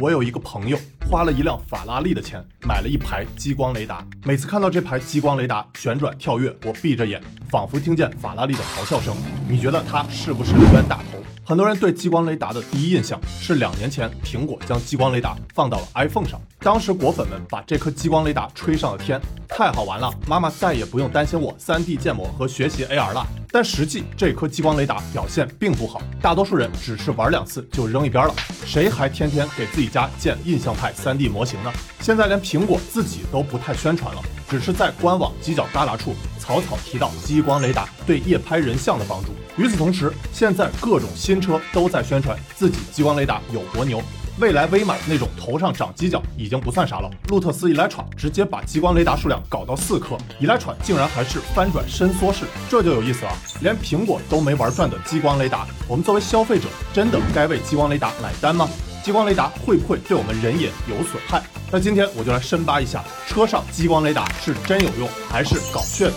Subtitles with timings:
[0.00, 0.78] 我有一个朋友
[1.10, 7.20] 花了一辆法拉利的钱买了一排激光雷达，每次看到这排激光雷达旋转跳跃，我闭着眼，
[7.50, 9.16] 仿佛听见法拉利的咆哮声。
[9.48, 11.18] 你觉得他是不是冤大头？
[11.44, 23.26] 很多人对激光雷达的第一印象是两年前苹果将激光雷达放到了 iPhone 上，当时果粉们把这颗激光雷达吹上了天，太好玩了，妈妈再也不用担心我 3D 建模和学习 AR 了。
[23.50, 28.34] 但实际这颗激光雷达表现并不好，大多数人只是玩两次就扔一边了，
[28.66, 31.72] 谁还天天给自己家建印象派 3D 模型呢？
[32.00, 39.30] 现在连苹果自己都不太宣传了，只是在官网犄角旮旯处草草提到激光雷达对夜拍人像的帮助。
[39.56, 44.02] 与此同时，现在各种新车都在宣传自己激光雷达有多牛。
[44.40, 53.32] 未来威马那种头上长犄角已经不算啥了，路特斯 Electra 直接把激光雷达数量搞到四颗，Electra 竟然还是翻转伸缩式，这就有意思了。
[53.60, 58.68] 连苹果都没玩转的激光雷达，我们作为消费者真的该为激光雷达买单吗？
[59.02, 61.42] 激光雷达会不会对我们人眼有损害？
[61.72, 66.16] 那今天我就来深扒一下，车上激光雷达是真有用还是搞噱头？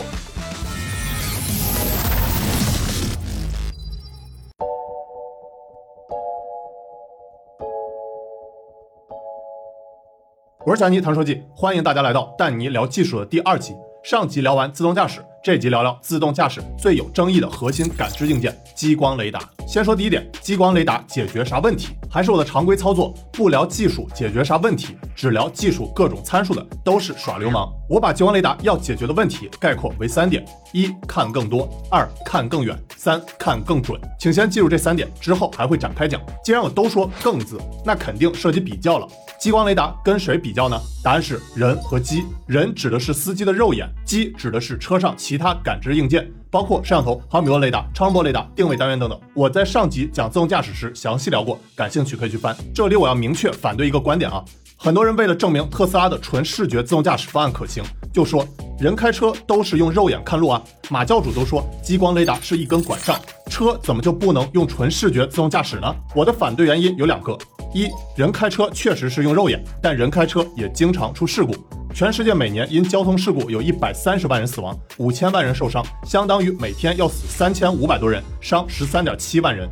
[10.63, 13.75] 我是小尼唐书记，欢迎大家来到蛋尼聊技术的第二集。
[14.03, 19.39] 上集聊完自动驾驶，这集聊聊自动驾驶最有争议的核心感知硬件——激光雷达。
[19.67, 21.95] 先说第一点，激光雷达解决啥问题？
[22.07, 27.67] 还是我的常规操作，不聊技术解决啥问题，只聊技术各种参数的，都是耍流氓。
[27.89, 33.99] 我把激光雷达要解决的问题概括为三点：一看更多，二看更远，三看更准。
[34.19, 36.21] 请先记住这三点，之后还会展开讲。
[36.43, 39.07] 既然我都说“更”字，那肯定涉及比较了。
[39.39, 40.79] 激光雷达跟谁比较呢？
[41.03, 42.23] 答案是人和机。
[42.45, 49.17] 人指的是司机的肉眼，机指的是车上其他感知硬件，包括摄像头、毫米波雷达、超声波雷达、定位单元等等。
[49.33, 52.53] 我在上集讲自动驾驶时详细聊过，感兴趣可以去翻。
[52.75, 54.43] 这里我要明确反对一个观点啊，
[54.75, 57.81] 很多人为了证明特斯拉的纯视觉自动驾驶方案可行，
[58.13, 58.45] 就说
[58.77, 60.61] 人开车都是用肉眼看路啊。
[60.89, 63.17] 马教主都说激光雷达是一根拐杖，
[63.49, 65.95] 车怎么就不能用纯视觉自动驾驶呢？
[66.13, 67.37] 我的反对原因有两个。
[67.73, 71.55] 一人开车确实是用肉眼，但人开车也经常出事故。
[71.93, 79.69] 全世界每年因交通事故有一百三十万人死亡，五千万人受伤，相当于每天要死三千五百多人，伤十三点七万人。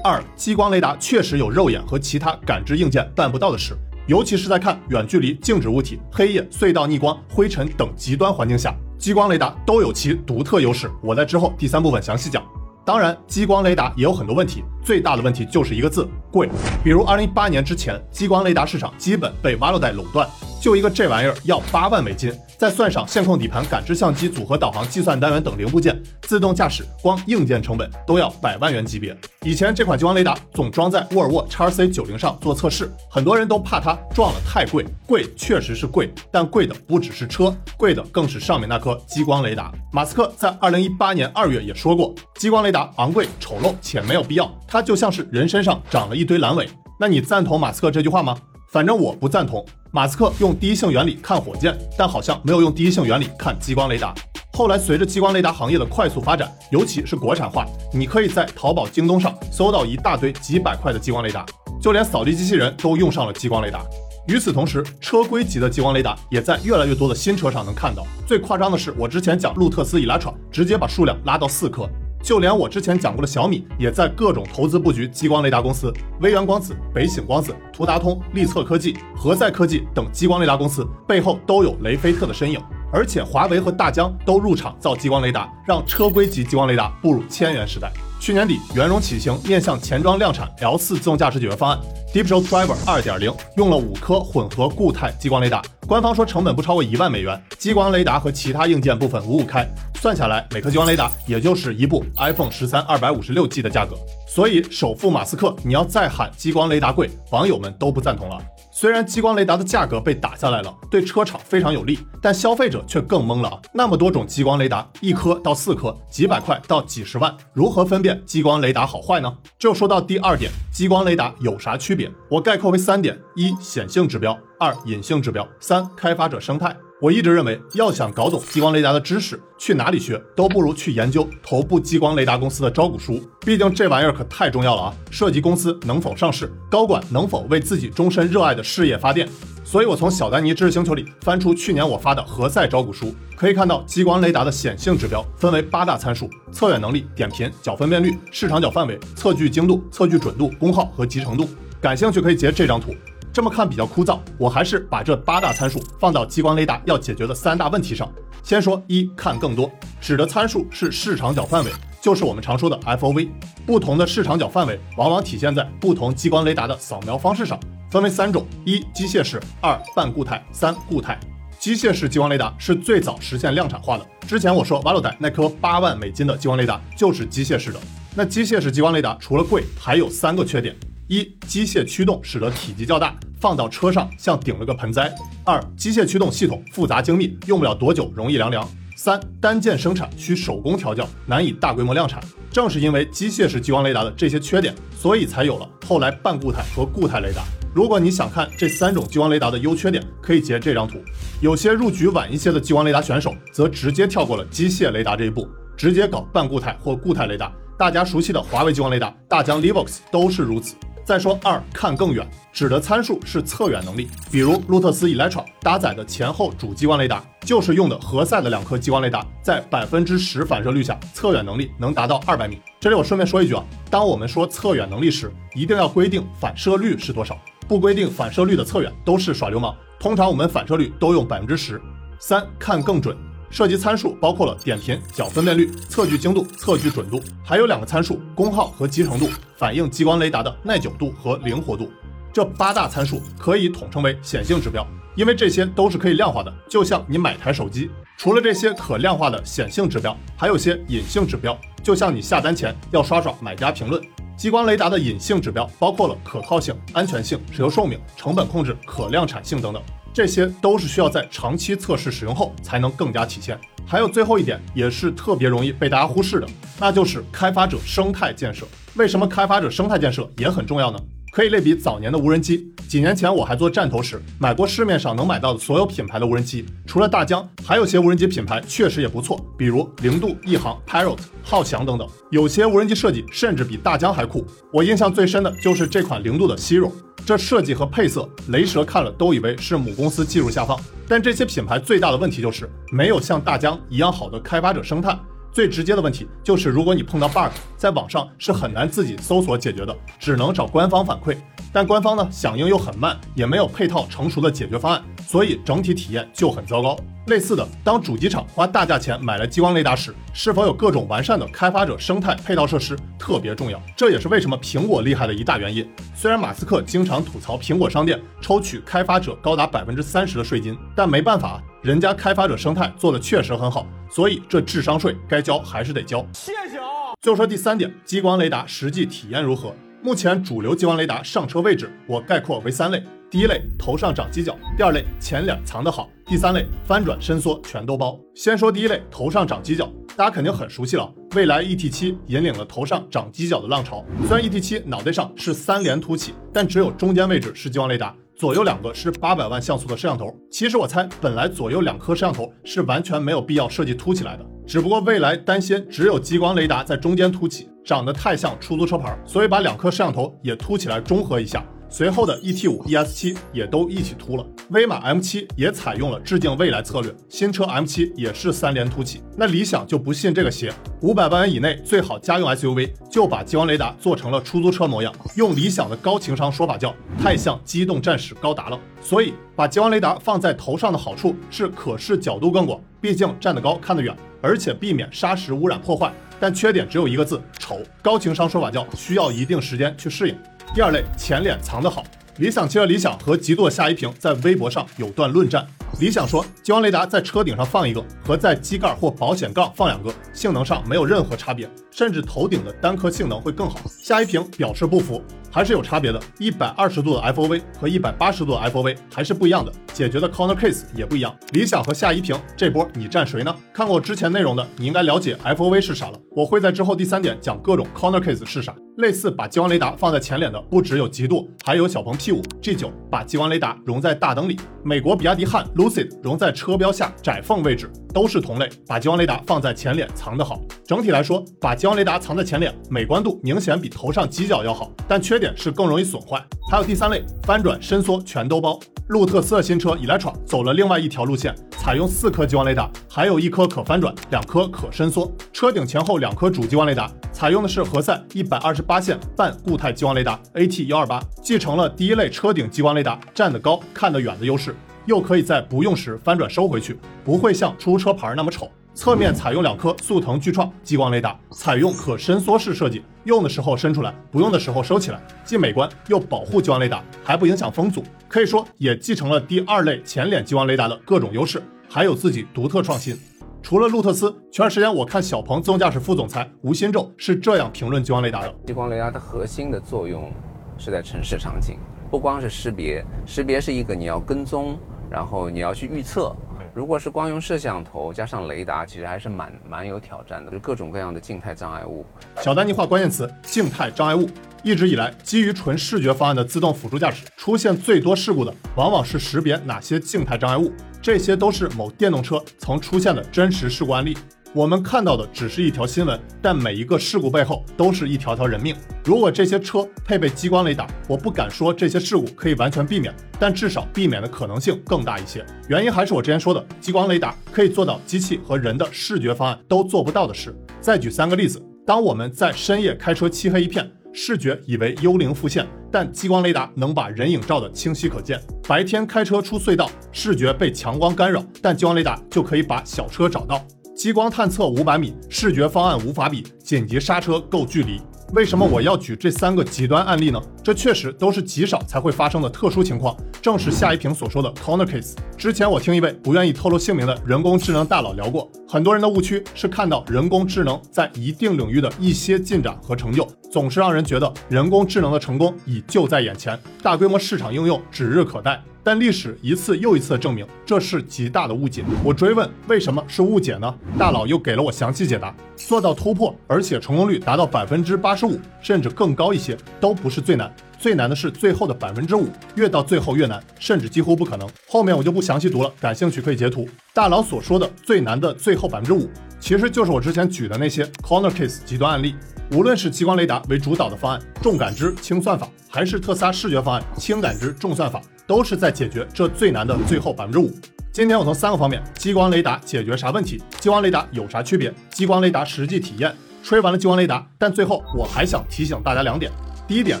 [0.02, 3.76] 二激光雷达确实有肉眼和其他感知硬件办不到的事，
[4.06, 10.90] 尤其是在看远距离静止物体、黑夜、隧道逆光、灰尘等极端环境下，激光雷达都有其独特优势。
[11.02, 12.42] 我在之后第三部分详细讲。
[12.86, 16.48] 当然，激光雷达也有很多问题，最大的问题就是一个字：贵。
[16.84, 20.28] 比如，二零一八年之前，激光雷达市场基本被 v a l o d 垄断，
[20.64, 22.32] 就一个这玩意儿要八万美金。
[22.56, 29.14] 再算上线控底盘、感知相机、组合导航、计算单元等零部件，自动驾驶光硬件成本都要百万元级别。
[29.42, 34.86] 以前这款激光雷达总装在沃尔沃 x C 九零上做测试，很多人都怕它撞了太贵。
[35.06, 39.70] 贵确实是贵，但贵的不只是车，贵的更是上面那颗激光雷达。
[39.92, 46.66] 马斯克在二零一八年二月也说过，激光雷达昂贵、丑陋且没有必要，它就像是人身上长了一堆阑尾。
[46.98, 48.38] 那你赞同马斯克这句话吗？
[48.70, 49.62] 反正我不赞同。
[49.94, 54.12] 马斯克用第一性原理看火箭，但好像没有用第一性原理看激光雷达。
[54.52, 61.46] 后来随着激光雷达行业的快速发展，尤其是国产化，你可以在淘宝、京东上搜到一大堆几百块的激光雷达，
[61.80, 63.84] 就连扫地机器人都用上了激光雷达。
[64.26, 68.04] 与此同时，车规级的激光雷达也在越来越多的新车上能看到。
[68.26, 71.88] 最夸张的是，我之前讲路特斯 Electra，直接把数量拉到四颗。
[72.24, 75.92] 就连我之前讲过的小米，也在各种投资布局激光雷达公司，
[76.22, 82.58] 微源光子、北醒光子、图达通、力测科技、何赛科技等激光雷达公司背后都有雷菲特的身影。
[82.94, 87.90] 而且华为和大疆都入场造激光雷达，让车规级激光雷达步入千元时代。
[88.20, 91.78] 去年底，圆融启行面向前装量产 L4 自动驾驶解决方案
[92.14, 99.68] Deep Show Driver 2.0，用了五颗混合固态激光雷达，官方说成本不超过一万美元，激光雷达和其他硬件部分五五开。
[100.00, 103.96] 算下来，每颗激光雷达也就是一部 iPhone 十三二百五十六 G 的价格，
[104.28, 108.38] 所以首富马斯克，你要再喊激光雷达贵，网友们都不赞同了。
[108.76, 113.62] 虽然激光雷达的价格被打下来了，对车厂非常有利，但消费者却更懵了！
[113.72, 119.32] 那么多种激光雷达，一颗到四颗，几百块到几十万，如何分辨激光雷达好坏呢？
[119.60, 122.10] 这就说到第二点，激光雷达有啥区别？
[122.28, 126.76] 我概括为三点：一、显性指标；二、隐性指标；三、开发者生态。
[127.04, 133.22] 我一直认为，要想搞懂激光雷达的知识，去哪里学都不如去研究头部激光雷达公司的招股书。
[133.40, 139.28] 毕竟这玩意儿可太重要了啊，涉及公司能否上市，高管能否为自己终身热爱的事业发电。
[139.62, 151.46] 所以我从小丹尼知识星球里翻出去年我发的何塞招股书，可以看到激光雷达的显性指标分为八大参数：测远能力、点频、角分辨率、市场角范围、测距精度、测距准度、功耗和集成度。
[151.82, 152.94] 感兴趣可以截这张图。
[153.34, 158.08] 这么看比较枯燥，我还是把这八大参数放到激光雷达要解决的三大问题上。
[158.44, 159.68] 先说一看更多，
[160.00, 163.28] 指的参数是视场角范围，就是我们常说的 FOV。
[163.66, 167.58] 不同的视场角范围往往体现在不同激光雷达的扫描方式上，
[167.90, 171.18] 分为三种：一机械式，二半固态，三固态。
[171.58, 174.06] 机械式激光雷达是最早实现量产化的。
[174.28, 177.80] 之前我说 v a l o d 那颗八万美金的激光雷达就是机械式的。
[178.14, 180.76] 那机械式激光雷达除了贵，还有三个缺点：
[181.06, 185.04] 一，机械驱动使得体积较大，放到车上像顶了个盆栽；
[185.44, 188.64] 二，机械驱动系统复杂精密，用不了多久容易凉凉；
[188.96, 192.22] 三，单件生产需手工调教，难以大规模量产。
[192.50, 197.44] 正是因为机械式激光雷达的这些缺点，所以才有了后来半固态和固态雷达。
[197.74, 201.02] 如果你想看这三种激光雷达的优缺点，可以截这张图。
[201.42, 205.46] 有些入局晚一些的激光雷达选手，则直接跳过了机械雷达这一步，
[205.76, 207.52] 直接搞半固态或固态雷达。
[207.76, 210.76] 大家熟悉的华为激光雷达、大疆 Levox 都是如此。
[211.04, 222.58] 再说二看更远，指的参数是测远能力，比如路特斯 Electra 搭载的前后主激光雷达，就是用的何塞的两颗激光雷达，在百分之十反射率下，测远能力能达到二百米。
[222.80, 229.76] 这里我顺便说一句啊，当我们说测远能力时，一定要规定反射率是多少，不规定反射率的测远都是耍流氓。
[230.00, 231.80] 通常我们反射率都用百分之十。
[232.18, 233.14] 三看更准。
[233.54, 241.88] 涉及参数包括了点频、角分辨率、测距精度、测距准度，还有两个参数：功耗和集成度，反映激光雷达的耐久度和灵活度。
[242.32, 244.84] 这八大参数可以统称为显性指标，
[245.14, 246.52] 因为这些都是可以量化的。
[246.68, 254.02] 就像你买台手机，除了这些可量化的显性指标，还有些隐性指标，就像你下单前要刷刷买家评论。
[254.36, 259.80] 激光雷达的隐性指标包括了可靠性、安全性、使用寿命、成本控制、可量产性等等。
[260.14, 263.58] 这些都是需要在长期测试使用后才能更加体现。
[263.84, 266.46] 还有最后一点，也是特别容易被大家忽视的，
[266.78, 268.64] 那就是开发者生态建设。
[268.94, 270.98] 为什么开发者生态建设也很重要呢？
[271.34, 272.72] 可以类比早年的无人机。
[272.86, 282.08] 几年前我还做战投时，买过市面上能买到的所有品牌的无人机，除了大疆，还有些无人机品牌确实也不错，比如零度、亿航、Parrot、浩翔等等。
[282.30, 284.46] 有些无人机设计甚至比大疆还酷。
[284.72, 286.92] 我印象最深的就是这款零度的 Zero。
[287.26, 290.78] 这设计和配色，雷蛇看了都以为是母公司技术下放。
[291.08, 295.18] 但这些品牌最大的问题就是没有像大疆一样好的开发者生态。
[295.54, 301.36] 最直接的问题就是，如果你碰到 bug，在网上是很难自己搜索解决的，只能找官方反馈。
[301.72, 306.98] 但官方呢，响应又很慢，也没有配套成熟的解决方案，所以整体体验就很糟糕。
[307.28, 313.80] 类似的，当主机厂花大价钱买了激光雷达时，是否有各种完善的开发者生态配套设施特别重要。
[313.96, 315.88] 这也是为什么苹果厉害的一大原因。
[316.16, 326.26] 虽然马斯克经常吐槽苹果商店抽取开发者高达百分之三十的税金，但没办法，人家开发者生态做的确实很好，所以这智商税该交还是得交。
[326.32, 327.12] 谢谢啊。
[327.20, 329.74] 最后说第三点，激光雷达实际体验如何？
[330.02, 333.04] 目前主流激光雷达上车位置，我概括为三类。
[333.30, 338.18] 第一类头上长犄角，第二类前脸藏得好，第三类翻转伸缩全都包。
[338.34, 339.86] 先说第一类头上长犄角，
[340.16, 341.12] 大家肯定很熟悉了。
[341.32, 344.02] 蔚来 ET 七引领了头上长犄角的浪潮。
[344.26, 350.26] 虽然 ET 七脑袋上是三连凸起，但只有中间位置是激光雷达，左右两个是八百万像素的摄像头。
[350.50, 361.64] 其实我猜，本来左右两颗摄像头是完全没有必要设计凸起来的，只不过未来担心只有激光雷达在中间凸起，长得太像出租车牌，所以把两颗摄像头也凸起来中和一下。
[361.96, 369.22] 随后的 ET 五、ES 七也都一起凸了，威马 M 七也采用了致敬未来策略，新车 M 七也是三连凸起。
[369.36, 370.72] 那理想就不信这个邪，
[371.02, 378.80] 五百万元以内最好家用 SUV，就把激光雷达做成了出租车模样，用理想的高情商说法叫太像机动战士高达了。
[379.00, 386.12] 所以把激光雷达放在头上的好处是可视角度更广，毕竟站得高看得远，而且避免砂石污染破坏。
[386.40, 390.36] 但缺点只有一个字丑，高情商说法叫需要一定时间去适应。
[390.74, 392.02] 第二类前脸藏得好，
[392.38, 395.64] 理想汽车理想和极座夏一平在微博上有段论战。
[396.00, 403.78] 理想说，激光雷达在车顶上放一个，和在机盖或保险杠放两个，性能上没有任何差别，甚至头顶的单颗性能会更好。
[404.02, 405.22] 夏一平表示不服，
[405.54, 411.32] 还是有差别的，一百二十度的 FOV 和一百八十度的 FOV 还是不一样的，解决的 corner case 也不一样。
[411.52, 413.54] 理想和夏一平这波你站谁呢？
[413.72, 416.18] 看过之前内容的，你应该了解 FOV 是啥了。
[416.32, 418.74] 我会在之后第三点讲各种 corner case 是啥。
[418.96, 424.58] 类似把激光雷达放在前脸的不只有极度，还有小鹏 P5、G9，把激光雷达融在大灯里。
[424.82, 430.60] 美国比亚迪汉 Lucid 融在车标下窄缝位置，都是同类，把激光雷达放在前脸藏得好。
[430.86, 436.42] 整体来说，把激光雷达藏在前脸，美观度明显比头上犄角要好，但缺点是更容易损坏。
[436.70, 438.78] 还有第三类翻转伸缩全都包，
[439.08, 445.30] 路特斯的新车 Electra 走了另外一条路线，采用四颗激光雷达，还有一颗可翻转，两颗可伸缩。
[445.52, 454.74] 车顶前后两颗主激光雷达，采用的是何塞一百二十八线半固态激光雷达 AT 幺二八，继承了第一类车顶激光雷达站得高看得远的优势，
[455.06, 458.70] 又可以在不用时翻转收回去，不会像出租车牌那么丑。
[458.94, 473.18] 侧面采用两颗速腾巨创激光雷达，采用可伸缩式设计，用的时候伸出来，不用的时候收起来，既美观又保护激光雷达，还不影响风阻，可以说也继承了第二类前脸激光雷达的各种优势，还有自己独特创新。
[473.60, 480.30] 除了路特斯，前段时间我看小鹏自动驾驶副总裁吴新宙是这样评论激光雷达的：激光雷达的核心的作用
[480.78, 481.78] 是在城市场景，
[482.12, 484.78] 不光是识别，识别是一个你要跟踪，
[485.10, 486.34] 然后你要去预测。
[486.74, 492.04] 如果是光用摄像头加上雷达，其实还是蛮蛮有挑战的，就各种各样的静态障碍物。
[492.40, 494.28] 小丹尼画关键词：静态障碍物。
[494.64, 500.72] 一直以来，基于纯视觉方案的自动辅助驾驶，出现最多事故的，往往是识别哪些静态障碍物。
[501.00, 504.16] 这些都是某电动车曾出现的真实事故案例。
[504.54, 508.72] 我们看到的只是一条新闻，但每一个事故背后都是一条条人命。
[509.04, 515.44] 如果这些车配备激光雷达，我不敢说这些事故可以完全避免，但至少避免的可能性更大一些。
[515.68, 520.56] 原因还是我之前说的，激光雷达可以做到机器和人的视觉方案都做不到的事。
[520.80, 533.60] 再举三个例子：当我们在深夜开车，漆黑一片，视觉以为幽灵复现，但激光雷达能把人影照得清晰可见；白天开车出隧道，视觉被强光干扰，但激光雷达就可以把小车找到。
[533.94, 538.00] 激光探测五百米，视觉方案无法比；紧急刹车够距离。
[538.32, 540.42] 为什么我要举这三个极端案例呢？
[540.64, 545.14] 这确实都是极少才会发生的特殊情况，正是下一平所说的 corner case。
[545.36, 558.60] 之前我听一位不愿意透露姓名的人工智能大佬聊过，很多人的误区是看到人工智能在一定领域的一些进展和成就，总是让人觉得人工智能的成功已就在眼前，大规模市场应用指日可待。
[558.84, 561.82] 但历史一次又一次的证明，这是极大的误解。
[562.04, 563.74] 我追问为什么是误解呢？
[563.98, 574.46] 大佬又给了我详细解答：做到突破，而且成功率达到百分之八十五，甚至更高一些，都不是最难，最难的是最后的百分之五，越到最后越难，甚至几乎不可能。
[574.68, 576.68] 后面我就不详细读了，感兴趣可以截图。
[576.92, 579.08] 大佬所说的最难的最后百分之五，
[579.40, 582.14] 其实就是我之前举的那些 corner case 极端案例。
[582.54, 588.00] 无论是激光雷达为主导的方案，重感知轻算法，还是特斯拉视觉方案轻感知重算法。
[588.26, 590.50] 都是在解决这最难的最后百分之五。
[590.92, 593.42] 今天我从三个方面：激光雷达解决啥问题？
[593.58, 594.72] 激光雷达有啥区别？
[594.90, 596.14] 激光雷达实际体验。
[596.42, 599.32] 吹完了激光雷达，但最后我还想提醒大家两点。
[599.66, 600.00] 第一点，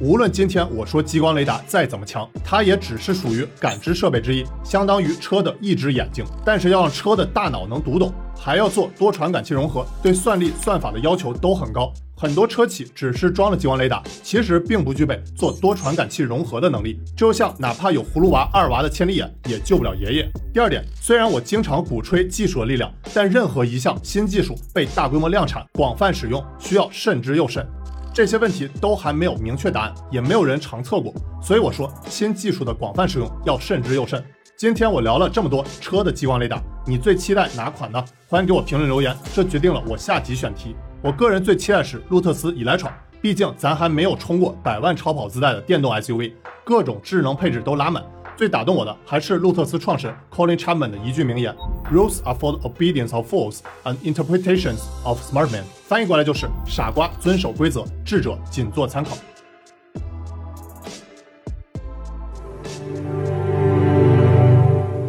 [0.00, 6.24] 无论今天我说激光雷达再怎么强，它也只是属于感知设备之一，相当于车的一只眼睛。
[6.44, 11.92] 但是要让车的大脑能读懂，还要做多传感器融合，对算力算法的要求都很高。
[12.16, 16.98] 很多车企只是装了激光雷达，其实并不具备做多传感器融合的能力。
[17.16, 20.30] 就像哪怕有葫芦娃二娃的千里眼，也救不了爷爷。
[20.52, 27.66] 第二点，虽然我经常鼓吹技术的力量，但任何一项新技术被大规模量产、广泛使用，需要慎之又慎。
[28.14, 34.24] 这些问题都还没有明确答案，也没有人常测过，所以我说新技术的广泛使用要慎之又慎。
[34.56, 38.02] 今天我聊了这么多车的激光雷达，你最期待哪款呢？
[38.28, 40.76] 欢迎给我评论留言，这决定了我下集选题。
[41.04, 42.88] 我个人最期待是路特斯 Electra，
[43.20, 46.32] 毕竟咱还没有冲过百万超跑自带的电动 SUV，
[46.64, 48.02] 各种智能配置都拉满。
[48.38, 51.54] 最打动我的还是路特斯创始人 Colin Chapman 的一句名言
[51.92, 59.14] ：“Rules are for the obedience of fools and interpretations of smart men。”翻译过来就是“傻瓜遵守规则，智者仅做参考。”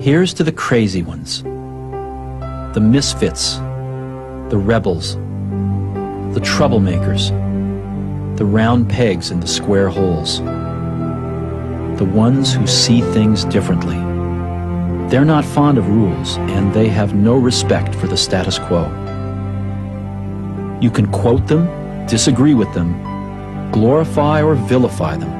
[0.01, 1.41] Here's to the crazy ones,
[2.73, 3.59] the misfits,
[4.49, 5.15] the rebels.
[6.36, 7.30] The troublemakers,
[8.36, 10.39] the round pegs in the square holes,
[11.98, 13.96] the ones who see things differently.
[15.10, 18.84] They're not fond of rules, and they have no respect for the status quo.
[20.82, 21.70] You can quote them,
[22.06, 25.32] disagree with them, glorify or vilify them.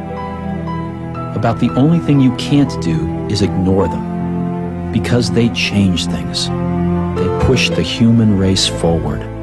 [1.36, 6.48] About the only thing you can't do is ignore them, because they change things.
[7.20, 9.35] They push the human race forward.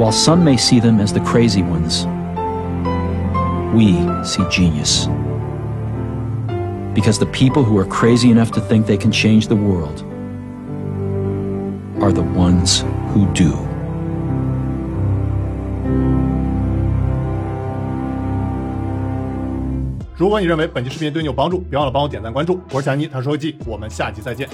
[0.00, 2.06] While some may see them as the crazy ones,
[3.74, 3.94] we
[4.24, 5.08] see genius.
[6.94, 10.04] Because the people who are crazy enough to think they can change the world
[12.00, 13.56] are the ones who do.
[20.16, 22.58] 如果你认为本期视频对你有帮助，别忘了帮我点赞关注。
[22.72, 24.48] 我是小尼，他说科技，我们下期再见。